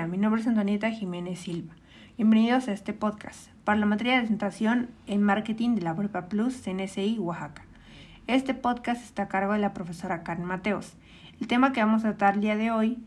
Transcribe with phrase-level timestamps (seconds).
[0.00, 1.74] día, mi nombre es Antonieta Jiménez Silva.
[2.16, 6.54] Bienvenidos a este podcast para la materia de presentación en marketing de la Prepa Plus
[6.62, 7.64] CNSI Oaxaca.
[8.26, 10.94] Este podcast está a cargo de la profesora Karen Mateos.
[11.38, 12.98] El tema que vamos a tratar el día de hoy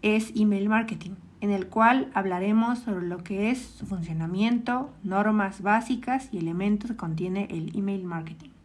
[0.00, 6.30] es email marketing, en el cual hablaremos sobre lo que es su funcionamiento, normas básicas
[6.32, 8.55] y elementos que contiene el email marketing.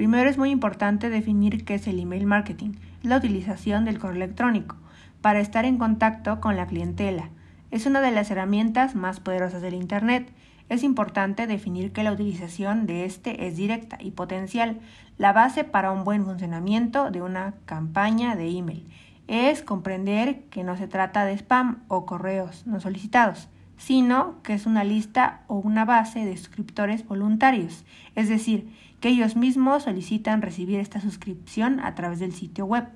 [0.00, 2.70] Primero es muy importante definir qué es el email marketing,
[3.02, 4.76] la utilización del correo electrónico,
[5.20, 7.28] para estar en contacto con la clientela.
[7.70, 10.32] Es una de las herramientas más poderosas del Internet.
[10.70, 14.80] Es importante definir que la utilización de este es directa y potencial,
[15.18, 18.88] la base para un buen funcionamiento de una campaña de email.
[19.28, 24.66] Es comprender que no se trata de spam o correos no solicitados, sino que es
[24.66, 28.68] una lista o una base de suscriptores voluntarios, es decir,
[29.00, 32.86] que ellos mismos solicitan recibir esta suscripción a través del sitio web.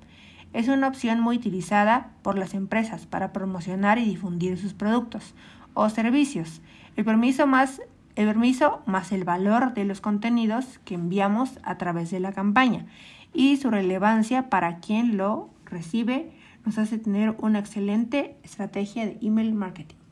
[0.53, 5.33] Es una opción muy utilizada por las empresas para promocionar y difundir sus productos
[5.73, 6.61] o servicios.
[6.95, 7.81] El permiso más
[8.15, 12.85] el permiso más el valor de los contenidos que enviamos a través de la campaña
[13.33, 16.31] y su relevancia para quien lo recibe
[16.63, 20.04] nos hace tener una excelente estrategia de email marketing.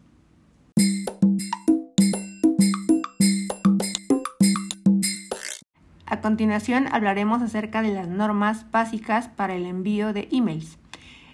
[6.14, 10.78] A continuación hablaremos acerca de las normas básicas para el envío de emails.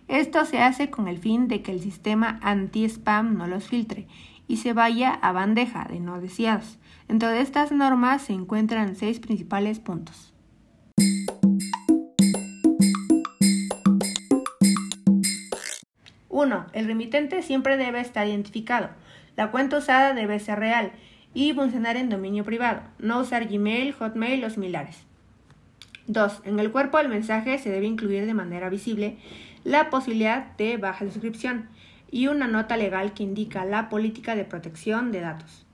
[0.08, 4.08] Esto se hace con el fin de que el sistema anti-spam no los filtre
[4.48, 6.80] y se vaya a bandeja de no deseados.
[7.10, 10.34] Dentro de estas normas se encuentran seis principales puntos.
[16.30, 16.68] 1.
[16.72, 18.92] El remitente siempre debe estar identificado.
[19.36, 20.94] La cuenta usada debe ser real
[21.34, 25.06] y funcionar en dominio privado, no usar Gmail, Hotmail o similares.
[26.08, 26.42] 2.
[26.46, 29.18] En el cuerpo del mensaje se debe incluir de manera visible
[29.64, 31.70] la posibilidad de baja suscripción
[32.10, 35.66] y una nota legal que indica la política de protección de datos.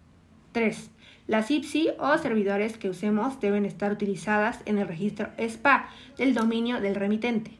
[0.51, 0.91] 3.
[1.27, 6.81] Las IPSI o servidores que usemos deben estar utilizadas en el registro SPA del dominio
[6.81, 7.51] del remitente.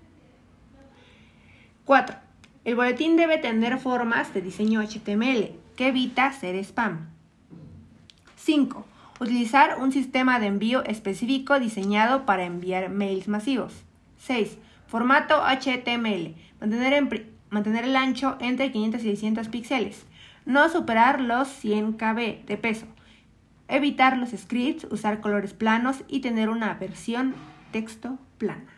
[1.85, 2.15] 4.
[2.65, 7.14] El boletín debe tener formas de diseño HTML que evita ser spam.
[8.45, 8.85] 5.
[9.19, 13.73] Utilizar un sistema de envío específico diseñado para enviar mails masivos.
[14.19, 14.59] 6.
[14.85, 16.35] Formato HTML.
[16.61, 20.05] Mantener, mantener el ancho entre 500 y 600 píxeles.
[20.45, 22.85] No superar los 100 KB de peso.
[23.67, 27.33] Evitar los scripts, usar colores planos y tener una versión
[27.71, 28.74] texto plana.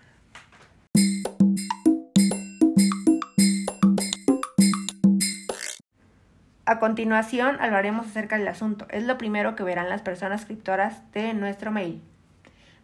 [6.77, 8.85] A continuación hablaremos acerca del asunto.
[8.91, 12.03] Es lo primero que verán las personas escritoras de nuestro mail.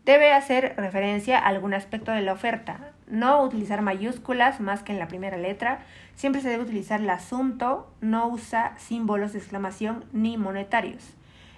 [0.03, 2.93] Debe hacer referencia a algún aspecto de la oferta.
[3.05, 5.81] No utilizar mayúsculas más que en la primera letra.
[6.15, 7.93] Siempre se debe utilizar el asunto.
[8.01, 11.13] No usa símbolos de exclamación ni monetarios.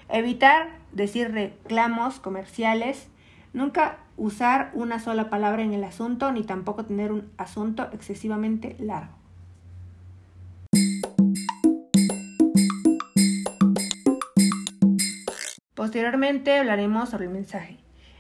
[0.10, 3.08] Evitar decir reclamos comerciales.
[3.54, 9.25] Nunca usar una sola palabra en el asunto ni tampoco tener un asunto excesivamente largo.
[15.86, 17.78] Posteriormente hablaremos sobre el mensaje.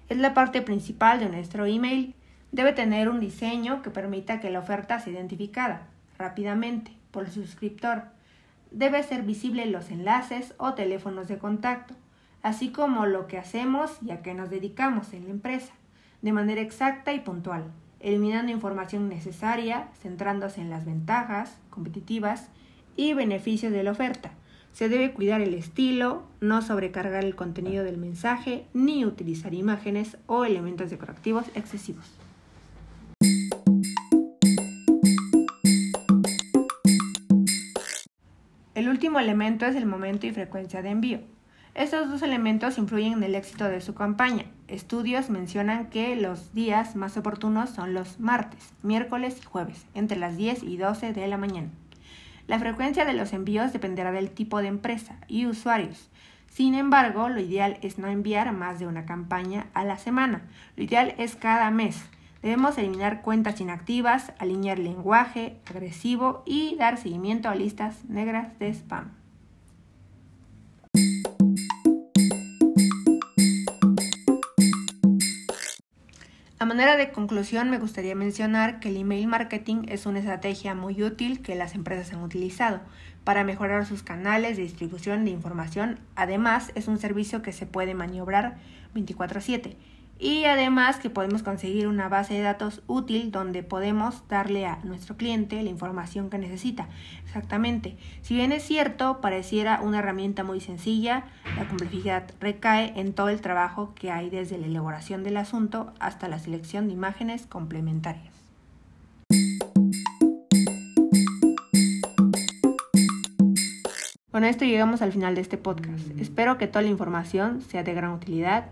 [0.07, 2.13] Es la parte principal de nuestro email.
[2.51, 5.87] Debe tener un diseño que permita que la oferta sea identificada
[6.19, 8.03] rápidamente por el suscriptor.
[8.69, 11.95] Debe ser visible los enlaces o teléfonos de contacto,
[12.43, 15.73] así como lo que hacemos y a qué nos dedicamos en la empresa,
[16.21, 17.63] de manera exacta y puntual,
[17.99, 22.47] eliminando información necesaria, centrándose en las ventajas competitivas
[22.95, 24.34] y beneficios de la oferta
[24.75, 30.43] se debe cuidar el estilo, no sobrecargar el contenido del mensaje, ni utilizar imágenes o
[30.43, 32.11] elementos decorativos excesivos.
[38.73, 41.19] El último elemento es el momento y frecuencia de envío.
[41.73, 44.43] Estos dos elementos influyen en el éxito de su campaña.
[44.67, 50.35] Estudios mencionan que los días más oportunos son los martes, miércoles y jueves, entre las
[50.35, 51.69] 10 y 12 de la mañana.
[52.47, 56.09] La frecuencia de los envíos dependerá del tipo de empresa y usuarios.
[56.47, 60.43] Sin embargo, lo ideal es no enviar más de una campaña a la semana.
[60.77, 62.05] Lo ideal es cada mes.
[62.41, 69.24] Debemos eliminar cuentas inactivas, alinear lenguaje agresivo y dar seguimiento a listas negras de spam.
[76.57, 81.03] A manera de conclusión, me gustaría mencionar que el email marketing es una estrategia muy
[81.03, 82.79] útil que las empresas han utilizado
[83.25, 85.99] para mejorar sus canales de distribución de información.
[86.15, 88.55] Además, es un servicio que se puede maniobrar
[88.93, 89.75] 24/7.
[90.17, 95.17] Y además que podemos conseguir una base de datos útil donde podemos darle a nuestro
[95.17, 96.87] cliente la información que necesita.
[97.25, 97.97] Exactamente.
[98.21, 101.25] Si bien es cierto, pareciera una herramienta muy sencilla,
[101.57, 106.29] la complejidad recae en todo el trabajo que hay desde la elaboración del asunto hasta
[106.29, 108.33] la selección de imágenes complementarias.
[114.31, 116.09] Con esto llegamos al final de este podcast.
[116.19, 118.65] Espero que toda la información sea de gran utilidad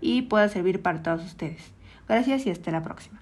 [0.00, 1.72] y pueda servir para todos ustedes.
[2.08, 3.20] Gracias y hasta la próxima.